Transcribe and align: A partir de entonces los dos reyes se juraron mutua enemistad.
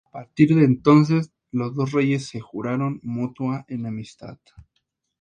A 0.03 0.11
partir 0.11 0.55
de 0.55 0.65
entonces 0.65 1.31
los 1.51 1.75
dos 1.75 1.91
reyes 1.91 2.25
se 2.25 2.39
juraron 2.39 2.99
mutua 3.03 3.65
enemistad. 3.67 4.39